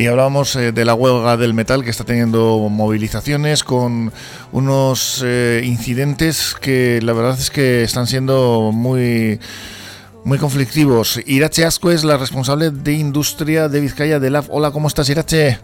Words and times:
Y 0.00 0.06
hablábamos 0.06 0.56
eh, 0.56 0.72
de 0.72 0.86
la 0.86 0.94
huelga 0.94 1.36
del 1.36 1.52
metal 1.52 1.84
que 1.84 1.90
está 1.90 2.04
teniendo 2.04 2.56
movilizaciones 2.70 3.62
con 3.62 4.10
unos 4.50 5.22
eh, 5.22 5.60
incidentes 5.62 6.56
que 6.58 7.02
la 7.02 7.12
verdad 7.12 7.38
es 7.38 7.50
que 7.50 7.82
están 7.82 8.06
siendo 8.06 8.70
muy 8.72 9.38
muy 10.24 10.38
conflictivos. 10.38 11.20
Irache 11.26 11.66
Asco 11.66 11.90
es 11.90 12.02
la 12.02 12.16
responsable 12.16 12.70
de 12.70 12.94
industria 12.94 13.68
de 13.68 13.80
Vizcaya 13.80 14.18
de 14.18 14.30
LAF. 14.30 14.46
Hola, 14.48 14.70
¿cómo 14.70 14.88
estás, 14.88 15.06
Irache? 15.10 15.58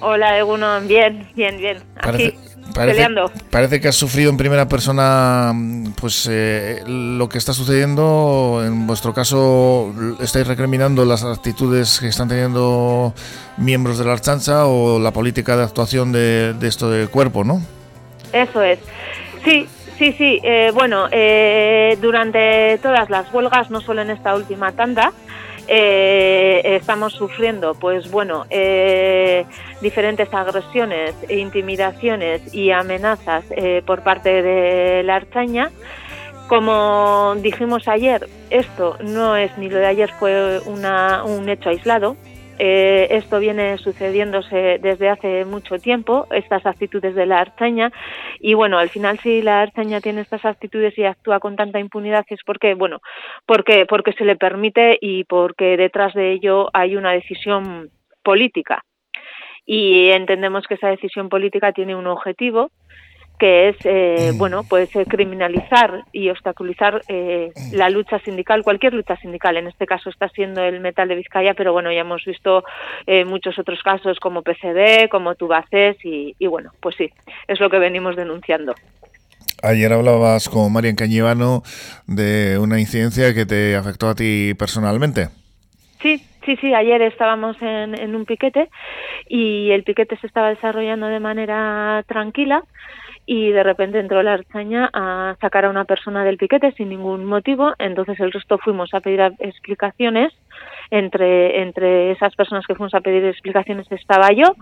Hola, 0.00 0.38
Eguno. 0.38 0.80
Bien, 0.82 1.28
bien, 1.34 1.58
bien. 1.58 1.78
Aquí, 2.00 2.34
peleando. 2.74 3.30
parece, 3.50 3.80
que 3.80 3.88
has 3.88 3.96
sufrido 3.96 4.30
en 4.30 4.36
primera 4.36 4.68
persona 4.68 5.52
pues 6.00 6.28
eh, 6.30 6.82
lo 6.86 7.28
que 7.28 7.38
está 7.38 7.52
sucediendo. 7.52 8.62
En 8.64 8.86
vuestro 8.86 9.12
caso, 9.12 9.92
estáis 10.20 10.46
recriminando 10.46 11.04
las 11.04 11.24
actitudes 11.24 11.98
que 12.00 12.08
están 12.08 12.28
teniendo 12.28 13.12
miembros 13.56 13.98
de 13.98 14.04
la 14.04 14.12
Archancha 14.12 14.66
o 14.66 14.98
la 14.98 15.12
política 15.12 15.56
de 15.56 15.64
actuación 15.64 16.12
de, 16.12 16.54
de 16.54 16.68
esto 16.68 16.90
de 16.90 17.08
cuerpo, 17.08 17.44
¿no? 17.44 17.60
Eso 18.32 18.62
es. 18.62 18.78
Sí, 19.44 19.66
Sí, 19.98 20.12
sí, 20.16 20.38
eh, 20.44 20.70
bueno, 20.72 21.08
eh, 21.10 21.98
durante 22.00 22.78
todas 22.80 23.10
las 23.10 23.34
huelgas, 23.34 23.68
no 23.68 23.80
solo 23.80 24.02
en 24.02 24.10
esta 24.10 24.36
última 24.36 24.70
tanda, 24.70 25.12
eh, 25.68 26.62
estamos 26.64 27.12
sufriendo, 27.12 27.74
pues 27.74 28.10
bueno, 28.10 28.46
diferentes 29.80 30.32
agresiones, 30.32 31.14
intimidaciones 31.28 32.54
y 32.54 32.70
amenazas 32.70 33.44
por 33.86 34.02
parte 34.02 34.42
de 34.42 35.02
la 35.02 35.16
Archaña. 35.16 35.70
Como 36.48 37.34
dijimos 37.42 37.86
ayer, 37.88 38.26
esto 38.48 38.96
no 39.02 39.36
es 39.36 39.56
ni 39.58 39.68
lo 39.68 39.78
de 39.78 39.86
ayer 39.86 40.10
fue 40.18 40.60
una, 40.60 41.22
un 41.24 41.46
hecho 41.48 41.68
aislado, 41.68 42.16
eh, 42.58 43.08
esto 43.10 43.38
viene 43.38 43.78
sucediéndose 43.78 44.78
desde 44.80 45.08
hace 45.08 45.44
mucho 45.44 45.78
tiempo, 45.78 46.26
estas 46.30 46.66
actitudes 46.66 47.14
de 47.14 47.26
la 47.26 47.40
archaña, 47.40 47.92
y 48.40 48.54
bueno, 48.54 48.78
al 48.78 48.88
final 48.88 49.18
si 49.18 49.42
la 49.42 49.62
archaña 49.62 50.00
tiene 50.00 50.20
estas 50.20 50.44
actitudes 50.44 50.96
y 50.98 51.04
actúa 51.04 51.40
con 51.40 51.56
tanta 51.56 51.78
impunidad 51.78 52.24
es 52.28 52.40
porque, 52.44 52.74
bueno, 52.74 53.00
porque, 53.46 53.86
porque 53.86 54.12
se 54.12 54.24
le 54.24 54.36
permite 54.36 54.98
y 55.00 55.24
porque 55.24 55.76
detrás 55.76 56.14
de 56.14 56.32
ello 56.32 56.68
hay 56.72 56.96
una 56.96 57.12
decisión 57.12 57.90
política. 58.22 58.84
Y 59.64 60.08
entendemos 60.08 60.66
que 60.66 60.74
esa 60.74 60.88
decisión 60.88 61.28
política 61.28 61.72
tiene 61.72 61.94
un 61.94 62.06
objetivo, 62.06 62.70
que 63.38 63.68
es 63.70 63.76
eh, 63.84 64.32
mm. 64.32 64.38
bueno 64.38 64.64
pues 64.64 64.94
eh, 64.96 65.04
criminalizar 65.06 66.04
y 66.12 66.28
obstaculizar 66.28 67.02
eh, 67.08 67.52
la 67.72 67.88
lucha 67.88 68.18
sindical 68.20 68.62
cualquier 68.62 68.94
lucha 68.94 69.16
sindical 69.16 69.56
en 69.56 69.68
este 69.68 69.86
caso 69.86 70.10
está 70.10 70.28
siendo 70.28 70.62
el 70.62 70.80
metal 70.80 71.08
de 71.08 71.14
Vizcaya 71.14 71.54
pero 71.54 71.72
bueno 71.72 71.92
ya 71.92 72.00
hemos 72.00 72.24
visto 72.24 72.64
muchos 73.26 73.58
otros 73.58 73.82
casos 73.82 74.18
como 74.18 74.42
PCD 74.42 75.08
como 75.08 75.34
Tubacés 75.34 75.96
y, 76.04 76.34
y, 76.38 76.46
bueno 76.46 76.72
pues 76.80 76.96
sí 76.96 77.10
es 77.46 77.60
lo 77.60 77.70
que 77.70 77.78
venimos 77.78 78.16
denunciando 78.16 78.74
Ayer 79.62 79.92
hablabas 79.92 80.48
con 80.48 80.72
Marian 80.72 80.94
Cañivano 80.94 81.62
de 82.06 82.58
una 82.60 82.78
incidencia 82.78 83.34
que 83.34 83.44
te 83.44 83.74
afectó 83.74 84.08
a 84.08 84.14
ti 84.14 84.54
personalmente. 84.56 85.30
Sí, 86.00 86.24
sí, 86.44 86.56
sí. 86.60 86.74
Ayer 86.74 87.02
estábamos 87.02 87.60
en, 87.60 87.98
en 87.98 88.14
un 88.14 88.24
piquete 88.24 88.70
y 89.28 89.72
el 89.72 89.82
piquete 89.82 90.16
se 90.18 90.28
estaba 90.28 90.50
desarrollando 90.50 91.08
de 91.08 91.18
manera 91.18 92.04
tranquila 92.06 92.62
y 93.30 93.52
de 93.52 93.62
repente 93.62 94.00
entró 94.00 94.22
la 94.22 94.32
archaña 94.32 94.88
a 94.90 95.36
sacar 95.38 95.66
a 95.66 95.68
una 95.68 95.84
persona 95.84 96.24
del 96.24 96.38
piquete 96.38 96.72
sin 96.72 96.88
ningún 96.88 97.26
motivo, 97.26 97.74
entonces 97.78 98.18
el 98.20 98.32
resto 98.32 98.56
fuimos 98.56 98.94
a 98.94 99.00
pedir 99.00 99.20
explicaciones, 99.38 100.32
entre, 100.90 101.60
entre 101.60 102.12
esas 102.12 102.34
personas 102.34 102.66
que 102.66 102.74
fuimos 102.74 102.94
a 102.94 103.02
pedir 103.02 103.22
explicaciones 103.26 103.86
estaba 103.92 104.32
yo, 104.32 104.54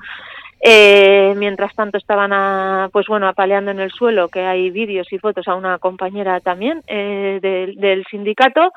eh, 0.61 1.34
mientras 1.37 1.75
tanto 1.75 1.99
estaban 1.99 2.33
a, 2.33 2.89
pues 2.93 3.06
bueno, 3.06 3.28
apaleando 3.28 3.71
en 3.71 3.81
el 3.81 3.91
suelo, 3.91 4.28
que 4.28 4.41
hay 4.41 4.71
vídeos 4.71 5.12
y 5.12 5.19
fotos 5.19 5.47
a 5.49 5.55
una 5.55 5.78
compañera 5.78 6.41
también 6.41 6.83
eh, 6.87 7.39
del 7.77 8.05
sindicato. 8.11 8.72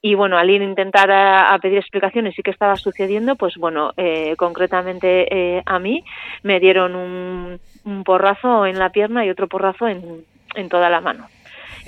Y 0.00 0.14
bueno, 0.14 0.36
al 0.36 0.50
ir 0.50 0.60
a 0.60 0.64
intentar 0.64 1.10
a, 1.10 1.58
pedir 1.60 1.78
explicaciones 1.78 2.38
y 2.38 2.42
qué 2.42 2.50
estaba 2.50 2.76
sucediendo, 2.76 3.36
pues 3.36 3.56
bueno, 3.56 3.92
eh, 3.96 4.34
concretamente 4.36 5.26
eh, 5.30 5.62
a 5.64 5.78
mí 5.78 6.04
me 6.42 6.60
dieron 6.60 6.94
un, 6.94 7.60
porrazo 8.04 8.66
en 8.66 8.78
la 8.78 8.90
pierna 8.90 9.24
y 9.24 9.30
otro 9.30 9.48
porrazo 9.48 9.88
en 9.88 10.68
toda 10.68 10.88
la 10.88 11.00
mano. 11.00 11.26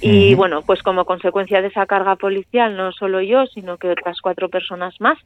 Y 0.00 0.34
bueno, 0.34 0.62
pues 0.62 0.82
como 0.82 1.05
consecuencia 1.05 1.62
de 1.62 1.69
esa 1.69 1.87
carga 1.87 2.16
policial, 2.16 2.77
no 2.77 2.93
solo 2.93 3.21
yo, 3.21 3.47
sino 3.47 3.78
que 3.78 3.91
otras 3.91 4.21
cuatro 4.21 4.49
personas 4.49 5.00
más, 5.00 5.19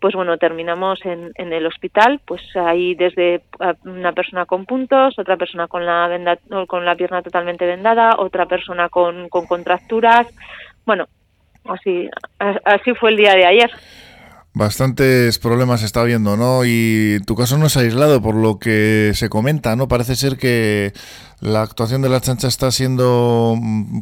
pues 0.00 0.14
bueno, 0.14 0.36
terminamos 0.38 1.04
en, 1.04 1.32
en 1.36 1.52
el 1.52 1.66
hospital, 1.66 2.20
pues 2.26 2.42
ahí 2.56 2.94
desde 2.94 3.42
una 3.84 4.12
persona 4.12 4.44
con 4.44 4.66
puntos, 4.66 5.18
otra 5.18 5.36
persona 5.36 5.68
con 5.68 5.86
la, 5.86 6.08
venda, 6.08 6.38
con 6.66 6.84
la 6.84 6.96
pierna 6.96 7.22
totalmente 7.22 7.66
vendada, 7.66 8.16
otra 8.18 8.46
persona 8.46 8.88
con, 8.88 9.28
con 9.28 9.46
contracturas. 9.46 10.26
Bueno, 10.84 11.06
así, 11.64 12.08
así 12.38 12.94
fue 12.94 13.10
el 13.10 13.16
día 13.16 13.34
de 13.34 13.46
ayer. 13.46 13.70
Bastantes 14.58 15.38
problemas 15.38 15.84
está 15.84 16.00
habiendo, 16.00 16.36
¿no? 16.36 16.62
Y 16.64 17.20
tu 17.26 17.36
caso 17.36 17.58
no 17.58 17.66
es 17.66 17.76
aislado 17.76 18.20
por 18.20 18.34
lo 18.34 18.58
que 18.58 19.12
se 19.14 19.28
comenta, 19.28 19.76
¿no? 19.76 19.86
Parece 19.86 20.16
ser 20.16 20.36
que 20.36 20.92
la 21.38 21.62
actuación 21.62 22.02
de 22.02 22.08
la 22.08 22.20
chancha 22.20 22.48
está 22.48 22.72
siendo 22.72 23.54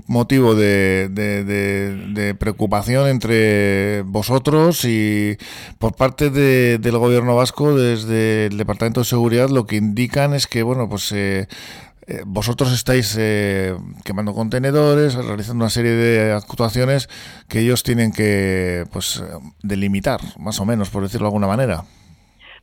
motivo 0.06 0.54
de, 0.54 2.34
preocupación 2.38 3.06
entre 3.06 4.00
vosotros 4.06 4.86
y 4.86 5.36
por 5.78 5.94
parte 5.94 6.30
del 6.30 6.98
gobierno 6.98 7.36
vasco, 7.36 7.76
desde 7.76 8.46
el 8.46 8.56
Departamento 8.56 9.00
de 9.00 9.04
Seguridad, 9.04 9.50
lo 9.50 9.66
que 9.66 9.76
indican 9.76 10.32
es 10.32 10.46
que, 10.46 10.62
bueno, 10.62 10.88
pues 10.88 11.12
eh, 11.12 11.48
eh, 12.06 12.22
vosotros 12.24 12.72
estáis 12.72 13.16
eh, 13.18 13.76
quemando 14.04 14.32
contenedores, 14.32 15.14
realizando 15.14 15.64
una 15.64 15.70
serie 15.70 15.92
de 15.92 16.32
actuaciones 16.32 17.08
que 17.48 17.60
ellos 17.60 17.82
tienen 17.82 18.12
que 18.12 18.86
pues 18.92 19.22
delimitar, 19.62 20.20
más 20.38 20.60
o 20.60 20.64
menos, 20.64 20.90
por 20.90 21.02
decirlo 21.02 21.24
de 21.24 21.28
alguna 21.28 21.48
manera. 21.48 21.84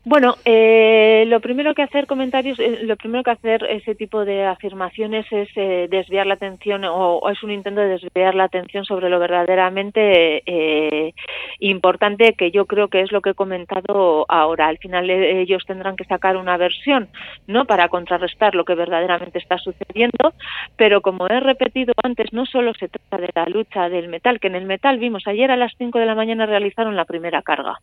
Bueno, 0.06 0.36
eh, 0.44 1.24
lo 1.28 1.40
primero 1.40 1.74
que 1.74 1.81
hacer 1.81 2.08
comentarios, 2.08 2.59
eh, 2.59 2.80
lo 2.84 2.97
primero 2.97 3.24
que 3.24 3.31
hacer 3.31 3.64
ese 3.69 3.96
tipo 3.96 4.25
de 4.25 4.44
afirmaciones 4.44 5.25
es 5.31 5.47
eh, 5.56 5.88
desviar 5.90 6.28
la 6.28 6.34
atención 6.34 6.84
o, 6.84 7.22
es 7.30 7.41
un 7.41 7.52
intento 7.52 7.80
de 7.80 7.88
desviar 7.88 8.36
la 8.36 8.44
atención 8.44 8.84
sobre 8.84 9.09
lo 9.09 9.18
verdaderamente 9.18 10.44
eh, 10.46 11.14
importante 11.59 12.34
que 12.34 12.52
yo 12.52 12.66
creo 12.66 12.90
que 12.90 13.00
es 13.00 13.14
lo 13.14 13.22
que 13.22 13.30
he 13.30 13.34
comentado 13.34 14.25
ahora. 14.28 14.68
Al 14.68 14.78
final 14.78 15.09
eh, 15.09 15.40
ellos 15.40 15.64
tendrán 15.66 15.96
que 15.96 16.03
sacar 16.03 16.35
una 16.35 16.58
versión, 16.58 17.08
¿no? 17.47 17.64
Para 17.64 17.88
contrarrestar 17.88 18.56
lo 18.56 18.66
que 18.66 18.75
verdaderamente 18.75 19.40
está 19.40 19.58
sucediendo, 19.58 20.34
pero 20.75 21.02
como 21.02 21.28
he 21.28 21.40
repetido 21.40 21.94
antes, 22.03 22.34
no 22.34 22.46
solo 22.46 22.74
se 22.74 22.90
trata 22.90 23.18
de 23.20 23.30
la 23.34 23.46
lucha 23.46 23.88
del 23.88 24.09
metal, 24.09 24.41
que 24.41 24.47
en 24.47 24.56
el 24.56 24.66
metal 24.66 25.00
vimos 25.00 25.28
ayer 25.28 25.50
a 25.50 25.56
las 25.56 25.72
5 25.78 25.97
de 25.97 26.06
la 26.06 26.16
mañana 26.16 26.46
realizaron 26.46 26.97
la 26.97 27.06
primera 27.06 27.41
carga. 27.41 27.80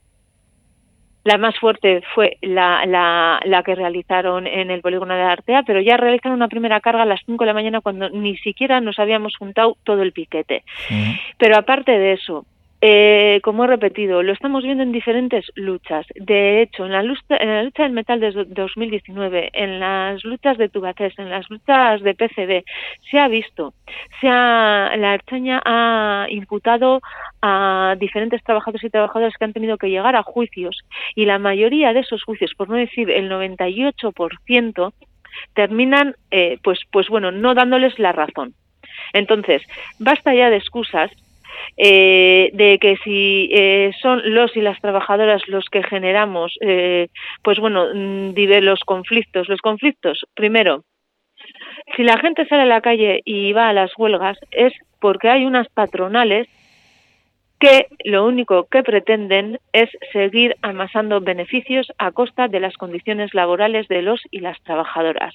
La 1.25 1.37
más 1.37 1.59
fuerte 1.59 2.03
fue 2.15 2.39
la, 2.41 2.87
la, 2.87 3.41
la, 3.45 3.63
que 3.63 3.75
realizaron 3.75 4.47
en 4.47 4.71
el 4.71 4.81
polígono 4.81 5.15
de 5.15 5.23
Artea, 5.23 5.63
pero 5.67 5.81
ya 5.81 5.97
realizaron 5.97 6.37
una 6.37 6.49
primera 6.49 6.81
carga 6.81 7.03
a 7.03 7.07
las 7.07 7.21
5 7.27 7.45
de 7.45 7.47
la 7.47 7.55
mañana 7.55 7.81
cuando 7.83 8.09
ni 8.09 8.37
siquiera 8.39 8.81
nos 8.81 8.99
habíamos 8.99 9.37
juntado 9.37 9.77
todo 9.85 10.03
el 10.03 10.13
piquete. 10.13 10.65
Pero 11.37 11.59
aparte 11.59 11.93
de 11.93 12.13
eso, 12.13 12.47
eh, 12.83 13.41
como 13.43 13.65
he 13.65 13.67
repetido, 13.67 14.23
lo 14.23 14.33
estamos 14.33 14.65
viendo 14.65 14.83
en 14.83 14.93
diferentes 14.93 15.45
luchas. 15.55 16.07
De 16.15 16.63
hecho, 16.63 16.87
en 16.87 16.93
la 16.93 17.03
lucha, 17.03 17.37
en 17.39 17.49
la 17.49 17.63
lucha 17.63 17.83
del 17.83 17.93
metal 17.93 18.21
de 18.21 18.33
2019, 18.33 19.51
en 19.53 19.81
las 19.81 20.25
luchas 20.25 20.57
de 20.57 20.71
Tubatés, 20.71 21.19
en 21.19 21.29
las 21.29 21.49
luchas 21.51 22.01
de 22.03 22.15
PCB, 22.15 22.65
se 23.11 23.19
ha 23.19 23.29
visto, 23.29 23.75
se 24.21 24.29
ha, 24.29 24.97
la 24.97 25.13
Archaña 25.13 25.61
ha 25.65 26.27
imputado 26.31 27.03
a 27.43 27.97
diferentes 27.99 28.43
trabajadores 28.45 28.85
y 28.85 28.91
trabajadoras 28.91 29.35
que 29.39 29.45
han 29.45 29.53
tenido 29.53 29.77
que 29.77 29.91
llegar 29.91 30.17
a 30.17 30.23
juicios 30.23 30.79
y 31.15 31.27
la 31.27 31.39
mayoría 31.39 31.93
de 31.93 32.01
esos 32.01 32.23
juicios, 32.23 32.55
por 32.57 32.71
no 32.71 32.77
decir 32.77 33.11
el 33.11 33.31
98%, 33.31 34.93
terminan, 35.55 36.15
eh, 36.31 36.59
pues, 36.63 36.81
pues 36.91 37.09
bueno, 37.09 37.31
no 37.31 37.55
dándoles 37.55 37.99
la 37.99 38.13
razón. 38.13 38.55
Entonces, 39.13 39.63
basta 39.99 40.35
ya 40.35 40.49
de 40.49 40.57
excusas 40.57 41.11
eh, 41.77 42.51
de 42.53 42.79
que 42.79 42.97
si 42.99 43.51
eh, 43.53 43.93
son 44.01 44.23
los 44.35 44.57
y 44.57 44.61
las 44.61 44.81
trabajadoras 44.81 45.43
los 45.49 45.67
que 45.71 45.83
generamos, 45.83 46.57
eh, 46.61 47.09
pues 47.43 47.59
bueno, 47.59 47.89
mm, 47.95 48.35
los 48.63 48.81
conflictos. 48.81 49.49
Los 49.49 49.61
conflictos, 49.61 50.27
primero, 50.35 50.85
si 51.97 52.03
la 52.03 52.19
gente 52.19 52.47
sale 52.47 52.63
a 52.63 52.67
la 52.67 52.81
calle 52.81 53.23
y 53.25 53.53
va 53.53 53.69
a 53.69 53.73
las 53.73 53.93
huelgas 53.97 54.39
es 54.51 54.73
porque 55.01 55.29
hay 55.29 55.45
unas 55.45 55.69
patronales 55.69 56.49
que 57.61 57.89
lo 58.05 58.25
único 58.25 58.65
que 58.65 58.83
pretenden 58.83 59.61
es 59.75 59.91
seguir 60.13 60.57
amasando 60.63 61.21
beneficios 61.21 61.93
a 61.99 62.11
costa 62.11 62.49
de 62.49 62.59
las 62.59 62.75
condiciones 62.79 63.35
laborales 63.35 63.87
de 63.89 64.01
los 64.01 64.23
y 64.31 64.41
las 64.41 64.61
trabajadoras. 64.63 65.35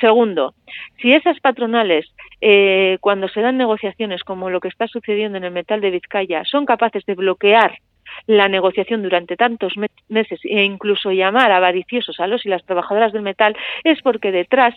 Segundo, 0.00 0.54
si 1.00 1.12
esas 1.12 1.38
patronales, 1.40 2.06
eh, 2.40 2.96
cuando 3.02 3.28
se 3.28 3.42
dan 3.42 3.58
negociaciones 3.58 4.24
como 4.24 4.48
lo 4.48 4.60
que 4.60 4.68
está 4.68 4.88
sucediendo 4.88 5.36
en 5.36 5.44
el 5.44 5.50
metal 5.50 5.82
de 5.82 5.90
Vizcaya, 5.90 6.42
son 6.44 6.64
capaces 6.64 7.04
de 7.04 7.14
bloquear 7.14 7.78
la 8.26 8.48
negociación 8.48 9.02
durante 9.02 9.36
tantos 9.36 9.74
meses 10.08 10.40
e 10.44 10.64
incluso 10.64 11.12
llamar 11.12 11.52
avariciosos 11.52 12.18
a 12.18 12.26
los 12.26 12.46
y 12.46 12.48
las 12.48 12.64
trabajadoras 12.64 13.12
del 13.12 13.20
metal 13.20 13.54
es 13.84 14.00
porque 14.00 14.32
detrás 14.32 14.74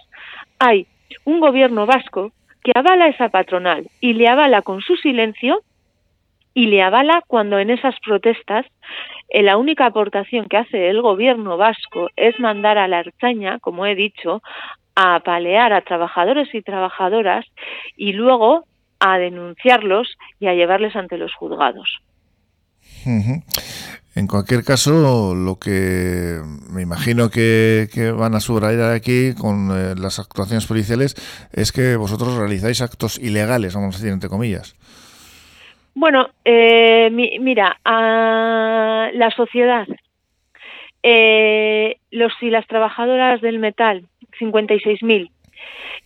hay 0.59 0.87
un 1.23 1.39
gobierno 1.39 1.85
vasco 1.85 2.33
que 2.61 2.73
avala 2.75 3.07
esa 3.07 3.29
patronal 3.29 3.87
y 4.01 4.13
le 4.13 4.27
avala 4.27 4.61
con 4.61 4.81
su 4.81 4.97
silencio 4.97 5.63
y 6.53 6.67
le 6.67 6.81
avala 6.81 7.23
cuando 7.27 7.59
en 7.59 7.69
esas 7.69 7.95
protestas 8.05 8.65
eh, 9.29 9.43
la 9.43 9.57
única 9.57 9.85
aportación 9.85 10.47
que 10.47 10.57
hace 10.57 10.89
el 10.89 11.01
gobierno 11.01 11.57
vasco 11.57 12.09
es 12.15 12.39
mandar 12.39 12.77
a 12.77 12.87
la 12.87 12.99
Archaña, 12.99 13.59
como 13.59 13.85
he 13.85 13.95
dicho, 13.95 14.41
a 14.95 15.15
apalear 15.15 15.73
a 15.73 15.81
trabajadores 15.81 16.53
y 16.53 16.61
trabajadoras 16.61 17.45
y 17.95 18.13
luego 18.13 18.65
a 18.99 19.17
denunciarlos 19.17 20.17
y 20.39 20.47
a 20.47 20.53
llevarles 20.53 20.95
ante 20.95 21.17
los 21.17 21.33
juzgados. 21.33 22.01
En 24.13 24.27
cualquier 24.27 24.63
caso, 24.65 25.33
lo 25.33 25.57
que 25.57 26.41
me 26.69 26.81
imagino 26.81 27.29
que, 27.29 28.13
van 28.17 28.35
a 28.35 28.41
subrayar 28.41 28.91
aquí 28.91 29.33
con 29.33 29.71
eh, 29.71 29.95
las 29.95 30.19
actuaciones 30.19 30.65
policiales 30.65 31.15
es 31.53 31.71
que 31.71 31.95
vosotros 31.95 32.35
realizáis 32.35 32.81
actos 32.81 33.17
ilegales, 33.17 33.73
vamos 33.73 33.95
a 33.95 33.97
decir, 33.97 34.11
entre 34.11 34.29
comillas. 34.29 34.75
Bueno, 35.93 36.29
eh, 36.45 37.09
mira, 37.11 37.77
a 37.83 39.09
la 39.13 39.31
sociedad, 39.31 39.87
eh, 41.03 41.97
los 42.11 42.31
y 42.41 42.49
las 42.49 42.65
trabajadoras 42.67 43.41
del 43.41 43.59
metal, 43.59 44.07
56.000, 44.39 45.29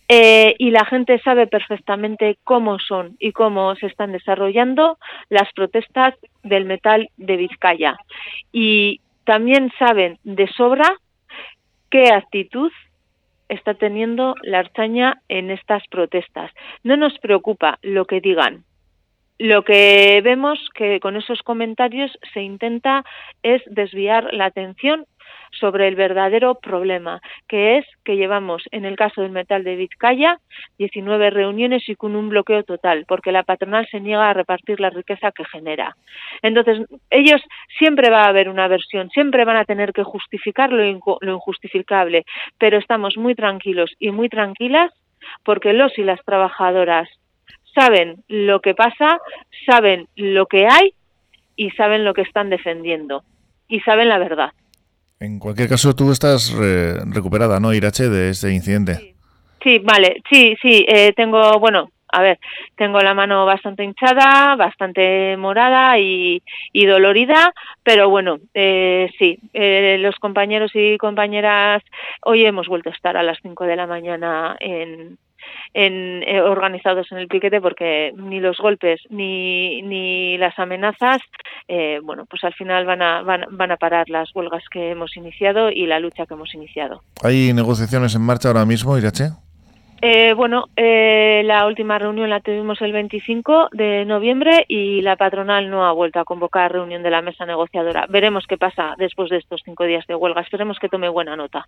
eh, 0.08 0.54
y 0.58 0.70
la 0.70 0.84
gente 0.84 1.20
sabe 1.20 1.46
perfectamente 1.46 2.36
cómo 2.44 2.78
son 2.78 3.16
y 3.18 3.32
cómo 3.32 3.74
se 3.76 3.86
están 3.86 4.12
desarrollando 4.12 4.98
las 5.28 5.52
protestas 5.52 6.14
del 6.42 6.64
metal 6.64 7.10
de 7.16 7.36
Vizcaya. 7.36 7.96
Y 8.52 9.00
también 9.24 9.72
saben 9.78 10.18
de 10.24 10.48
sobra 10.48 10.96
qué 11.90 12.12
actitud 12.12 12.72
está 13.48 13.74
teniendo 13.74 14.34
la 14.42 14.60
Archaña 14.60 15.22
en 15.28 15.50
estas 15.50 15.86
protestas. 15.88 16.50
No 16.82 16.96
nos 16.96 17.18
preocupa 17.18 17.78
lo 17.82 18.04
que 18.04 18.20
digan, 18.20 18.64
lo 19.38 19.62
que 19.64 20.20
vemos 20.24 20.58
que 20.74 21.00
con 21.00 21.16
esos 21.16 21.42
comentarios 21.42 22.10
se 22.32 22.42
intenta 22.42 23.04
es 23.42 23.62
desviar 23.66 24.32
la 24.32 24.46
atención 24.46 25.06
sobre 25.50 25.88
el 25.88 25.96
verdadero 25.96 26.56
problema, 26.56 27.20
que 27.48 27.78
es 27.78 27.86
que 28.04 28.16
llevamos, 28.16 28.64
en 28.72 28.84
el 28.84 28.96
caso 28.96 29.22
del 29.22 29.32
metal 29.32 29.64
de 29.64 29.76
Vizcaya, 29.76 30.38
19 30.78 31.30
reuniones 31.30 31.88
y 31.88 31.96
con 31.96 32.14
un 32.14 32.28
bloqueo 32.28 32.62
total, 32.64 33.04
porque 33.06 33.32
la 33.32 33.42
patronal 33.42 33.86
se 33.90 34.00
niega 34.00 34.28
a 34.28 34.34
repartir 34.34 34.80
la 34.80 34.90
riqueza 34.90 35.32
que 35.32 35.44
genera. 35.44 35.96
Entonces, 36.42 36.86
ellos 37.10 37.40
siempre 37.78 38.10
va 38.10 38.24
a 38.24 38.28
haber 38.28 38.48
una 38.48 38.68
versión, 38.68 39.10
siempre 39.10 39.44
van 39.44 39.56
a 39.56 39.64
tener 39.64 39.92
que 39.92 40.04
justificar 40.04 40.72
lo, 40.72 41.18
lo 41.20 41.32
injustificable, 41.32 42.24
pero 42.58 42.78
estamos 42.78 43.16
muy 43.16 43.34
tranquilos 43.34 43.90
y 43.98 44.10
muy 44.10 44.28
tranquilas 44.28 44.92
porque 45.44 45.72
los 45.72 45.96
y 45.98 46.02
las 46.02 46.22
trabajadoras 46.24 47.08
saben 47.76 48.24
lo 48.28 48.60
que 48.60 48.74
pasa, 48.74 49.20
saben 49.66 50.08
lo 50.16 50.46
que 50.46 50.66
hay 50.66 50.94
y 51.54 51.70
saben 51.72 52.04
lo 52.04 52.14
que 52.14 52.22
están 52.22 52.50
defendiendo 52.50 53.22
y 53.68 53.80
saben 53.80 54.08
la 54.08 54.18
verdad. 54.18 54.52
En 55.20 55.38
cualquier 55.38 55.68
caso, 55.68 55.94
tú 55.94 56.10
estás 56.10 56.52
recuperada, 57.06 57.60
¿no, 57.60 57.72
Irache, 57.72 58.08
de 58.08 58.30
este 58.30 58.52
incidente? 58.52 59.14
Sí, 59.62 59.78
vale, 59.78 60.22
sí, 60.30 60.56
sí, 60.60 60.84
eh, 60.86 61.12
tengo, 61.16 61.58
bueno, 61.58 61.90
a 62.08 62.22
ver, 62.22 62.38
tengo 62.76 63.00
la 63.00 63.14
mano 63.14 63.44
bastante 63.46 63.82
hinchada, 63.82 64.54
bastante 64.56 65.36
morada 65.36 65.98
y, 65.98 66.40
dolorida, 66.72 67.52
pero 67.82 68.08
bueno, 68.08 68.38
eh, 68.54 69.10
sí, 69.18 69.38
eh, 69.52 69.96
los 69.98 70.14
compañeros 70.16 70.70
y 70.74 70.96
compañeras, 70.98 71.82
hoy 72.22 72.44
hemos 72.44 72.68
vuelto 72.68 72.90
a 72.90 72.92
estar 72.92 73.16
a 73.16 73.22
las 73.22 73.38
5 73.42 73.64
de 73.64 73.76
la 73.76 73.86
mañana 73.86 74.56
en, 74.60 75.18
en, 75.74 76.22
eh, 76.22 76.40
organizados 76.40 77.10
en 77.12 77.18
el 77.18 77.28
piquete 77.28 77.60
porque 77.60 78.12
ni 78.16 78.40
los 78.40 78.58
golpes 78.58 79.00
ni, 79.10 79.82
ni 79.82 80.38
las 80.38 80.58
amenazas, 80.58 81.20
eh, 81.68 82.00
bueno, 82.02 82.26
pues 82.26 82.44
al 82.44 82.54
final 82.54 82.86
van 82.86 83.02
a, 83.02 83.22
van, 83.22 83.44
van 83.50 83.72
a 83.72 83.76
parar 83.76 84.08
las 84.08 84.34
huelgas 84.34 84.64
que 84.70 84.90
hemos 84.90 85.16
iniciado 85.16 85.70
y 85.70 85.86
la 85.86 86.00
lucha 86.00 86.26
que 86.26 86.34
hemos 86.34 86.54
iniciado. 86.54 87.02
¿Hay 87.22 87.52
negociaciones 87.52 88.14
en 88.14 88.22
marcha 88.22 88.48
ahora 88.48 88.64
mismo, 88.64 88.96
Irache? 88.96 89.30
Eh, 90.02 90.34
bueno, 90.34 90.66
eh, 90.76 91.42
la 91.44 91.66
última 91.66 91.98
reunión 91.98 92.28
la 92.28 92.40
tuvimos 92.40 92.80
el 92.82 92.92
25 92.92 93.70
de 93.72 94.04
noviembre 94.04 94.64
y 94.68 95.00
la 95.00 95.16
patronal 95.16 95.70
no 95.70 95.86
ha 95.86 95.92
vuelto 95.92 96.20
a 96.20 96.24
convocar 96.24 96.72
reunión 96.72 97.02
de 97.02 97.10
la 97.10 97.22
mesa 97.22 97.46
negociadora. 97.46 98.06
Veremos 98.08 98.44
qué 98.46 98.58
pasa 98.58 98.94
después 98.98 99.30
de 99.30 99.38
estos 99.38 99.62
cinco 99.64 99.84
días 99.84 100.06
de 100.06 100.14
huelga. 100.14 100.42
Esperemos 100.42 100.78
que 100.78 100.88
tome 100.88 101.08
buena 101.08 101.34
nota. 101.34 101.66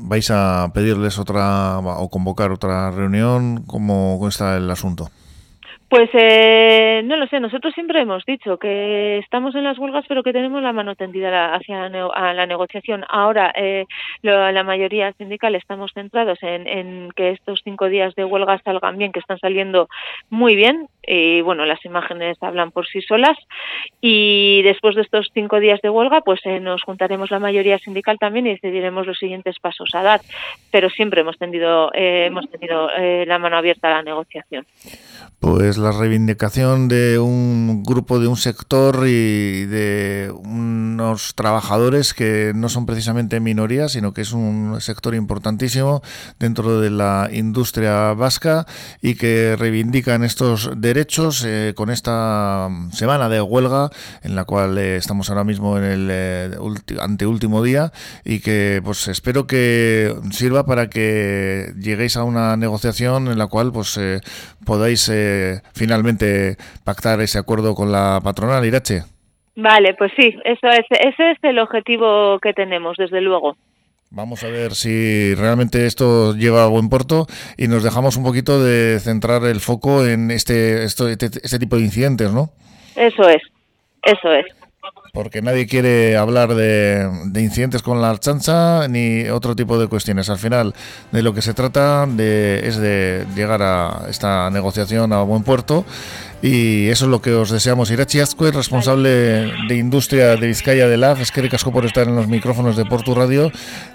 ¿Vais 0.00 0.30
a 0.30 0.68
pedirles 0.74 1.18
otra 1.18 1.78
o 1.78 2.08
convocar 2.10 2.50
otra 2.50 2.90
reunión? 2.90 3.64
¿Cómo 3.66 4.18
está 4.28 4.56
el 4.56 4.68
asunto? 4.70 5.08
Pues 5.94 6.10
eh, 6.12 7.02
no 7.04 7.14
lo 7.14 7.28
sé, 7.28 7.38
nosotros 7.38 7.72
siempre 7.72 8.00
hemos 8.00 8.24
dicho 8.24 8.58
que 8.58 9.18
estamos 9.18 9.54
en 9.54 9.62
las 9.62 9.78
huelgas 9.78 10.04
pero 10.08 10.24
que 10.24 10.32
tenemos 10.32 10.60
la 10.60 10.72
mano 10.72 10.96
tendida 10.96 11.54
hacia 11.54 11.88
la 11.88 12.46
negociación. 12.46 13.04
Ahora, 13.08 13.52
eh, 13.54 13.84
la 14.22 14.64
mayoría 14.64 15.12
sindical 15.12 15.54
estamos 15.54 15.92
centrados 15.94 16.40
en, 16.42 17.12
que 17.14 17.30
estos 17.30 17.60
cinco 17.62 17.88
días 17.88 18.12
de 18.16 18.24
huelga 18.24 18.60
salgan 18.64 18.98
bien, 18.98 19.12
que 19.12 19.20
están 19.20 19.38
saliendo 19.38 19.88
muy 20.30 20.56
bien 20.56 20.88
y 21.06 21.42
bueno, 21.42 21.64
las 21.64 21.84
imágenes 21.84 22.38
hablan 22.40 22.72
por 22.72 22.88
sí 22.88 23.00
solas 23.00 23.38
y 24.00 24.62
después 24.62 24.96
de 24.96 25.02
estos 25.02 25.30
cinco 25.32 25.60
días 25.60 25.80
de 25.80 25.90
huelga 25.90 26.22
pues 26.22 26.40
eh, 26.44 26.58
nos 26.58 26.82
juntaremos 26.82 27.30
la 27.30 27.38
mayoría 27.38 27.78
sindical 27.78 28.18
también 28.18 28.48
y 28.48 28.54
decidiremos 28.54 29.06
los 29.06 29.18
siguientes 29.18 29.60
pasos 29.60 29.90
a 29.94 30.02
dar, 30.02 30.22
pero 30.72 30.90
siempre 30.90 31.20
hemos 31.20 31.38
tendido, 31.38 31.92
hemos 31.94 32.50
tenido 32.50 32.88
la 32.98 33.38
mano 33.38 33.58
abierta 33.58 33.86
a 33.86 33.98
la 33.98 34.02
negociación. 34.02 34.66
Pues 35.38 35.78
la 35.84 35.92
reivindicación 35.92 36.88
de 36.88 37.18
un 37.18 37.82
grupo, 37.82 38.18
de 38.18 38.26
un 38.26 38.38
sector 38.38 39.06
y 39.06 39.66
de 39.66 40.32
unos 40.34 41.34
trabajadores 41.34 42.14
que 42.14 42.52
no 42.54 42.70
son 42.70 42.86
precisamente 42.86 43.38
minorías, 43.38 43.92
sino 43.92 44.14
que 44.14 44.22
es 44.22 44.32
un 44.32 44.80
sector 44.80 45.14
importantísimo 45.14 46.02
dentro 46.38 46.80
de 46.80 46.88
la 46.88 47.28
industria 47.30 48.14
vasca 48.14 48.66
y 49.02 49.16
que 49.16 49.56
reivindican 49.58 50.24
estos 50.24 50.70
derechos 50.74 51.44
eh, 51.46 51.74
con 51.76 51.90
esta 51.90 52.70
semana 52.92 53.28
de 53.28 53.42
huelga 53.42 53.90
en 54.22 54.36
la 54.36 54.44
cual 54.44 54.78
eh, 54.78 54.96
estamos 54.96 55.28
ahora 55.28 55.44
mismo 55.44 55.76
en 55.76 55.84
el 55.84 56.08
eh, 56.10 56.56
anteúltimo 56.98 57.62
día 57.62 57.92
y 58.24 58.40
que 58.40 58.80
pues 58.82 59.06
espero 59.08 59.46
que 59.46 60.16
sirva 60.30 60.64
para 60.64 60.88
que 60.88 61.74
lleguéis 61.78 62.16
a 62.16 62.24
una 62.24 62.56
negociación 62.56 63.28
en 63.28 63.36
la 63.36 63.48
cual 63.48 63.70
pues 63.70 64.00
podáis 64.64 65.10
finalmente 65.74 66.56
pactar 66.84 67.20
ese 67.20 67.38
acuerdo 67.38 67.74
con 67.74 67.92
la 67.92 68.20
patronal, 68.22 68.64
Irache. 68.64 69.02
Vale, 69.56 69.94
pues 69.94 70.12
sí, 70.16 70.34
eso 70.44 70.68
es, 70.68 70.84
ese 70.90 71.32
es 71.32 71.38
el 71.42 71.58
objetivo 71.58 72.38
que 72.40 72.52
tenemos, 72.52 72.96
desde 72.96 73.20
luego. 73.20 73.56
Vamos 74.10 74.44
a 74.44 74.48
ver 74.48 74.74
si 74.74 75.34
realmente 75.34 75.86
esto 75.86 76.34
lleva 76.34 76.64
a 76.64 76.68
buen 76.68 76.88
puerto 76.88 77.26
y 77.56 77.66
nos 77.66 77.82
dejamos 77.82 78.16
un 78.16 78.24
poquito 78.24 78.62
de 78.62 79.00
centrar 79.00 79.44
el 79.44 79.60
foco 79.60 80.06
en 80.06 80.30
este, 80.30 80.84
esto, 80.84 81.08
este, 81.08 81.26
este 81.26 81.58
tipo 81.58 81.76
de 81.76 81.82
incidentes, 81.82 82.32
¿no? 82.32 82.50
Eso 82.94 83.28
es, 83.28 83.42
eso 84.02 84.32
es 84.32 84.46
porque 85.14 85.40
nadie 85.42 85.66
quiere 85.66 86.16
hablar 86.16 86.54
de, 86.56 87.08
incidentes 87.36 87.82
con 87.82 88.02
la 88.02 88.18
chancha 88.18 88.88
ni 88.88 89.28
otro 89.28 89.54
tipo 89.54 89.78
de 89.78 89.86
cuestiones. 89.86 90.28
Al 90.28 90.38
final, 90.38 90.74
de 91.12 91.22
lo 91.22 91.32
que 91.32 91.40
se 91.40 91.54
trata 91.54 92.04
de, 92.06 92.66
es 92.66 92.76
de 92.76 93.24
llegar 93.36 93.62
a 93.62 94.06
esta 94.10 94.50
negociación 94.50 95.12
a 95.12 95.22
buen 95.22 95.44
puerto 95.44 95.86
y 96.42 96.88
eso 96.88 97.04
es 97.04 97.10
lo 97.12 97.22
que 97.22 97.32
os 97.32 97.50
deseamos. 97.50 97.92
Irachi 97.92 98.18
Azcue, 98.18 98.50
responsable 98.50 99.08
de 99.68 99.76
industria 99.76 100.36
de 100.36 100.48
Vizcaya 100.48 100.88
de 100.88 100.96
LAF, 100.96 101.20
es 101.20 101.30
que 101.30 101.48
casco 101.48 101.72
por 101.72 101.86
estar 101.86 102.08
en 102.08 102.16
los 102.16 102.26
micrófonos 102.26 102.76
de 102.76 102.84
Portu 102.84 103.14
Radio, 103.14 103.52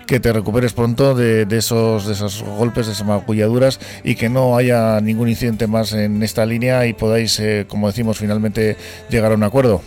que 0.08 0.22
te 0.22 0.32
recuperes 0.32 0.72
pronto 0.72 1.16
de, 1.16 1.46
esos, 1.52 2.08
de 2.08 2.14
esos 2.14 2.42
golpes, 2.44 2.88
de 2.88 2.94
esas 2.94 3.06
magulladuras 3.06 3.80
y 4.06 4.16
que 4.16 4.30
no 4.30 4.56
haya 4.56 5.02
ningún 5.02 5.28
incidente 5.28 5.68
más 5.68 5.92
en 5.92 6.24
esta 6.24 6.46
línea 6.46 6.88
y 6.88 6.94
podáis, 6.94 7.40
eh, 7.42 7.66
como 7.68 7.88
decimos, 7.88 8.18
finalmente 8.18 8.78
llegar 9.10 9.34
a 9.34 9.36
un 9.36 9.44
acuerdo. 9.44 9.82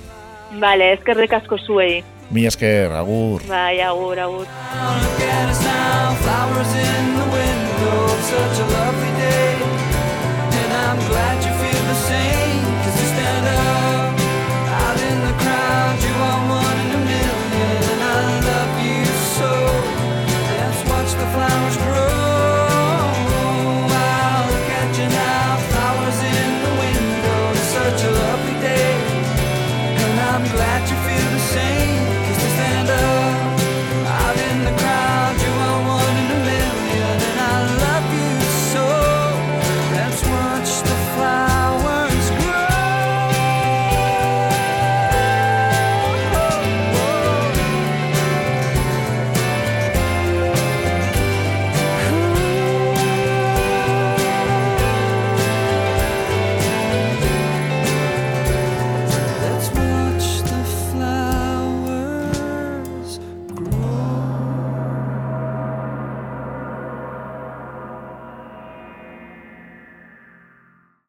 Vale, 0.60 0.92
eskerrik 0.92 1.32
asko 1.32 1.58
zuei. 1.58 2.02
Mi 2.30 2.46
esker, 2.46 2.92
agur. 2.96 3.42
Bai, 3.48 3.80
agur, 3.80 4.18
agur. 4.18 4.46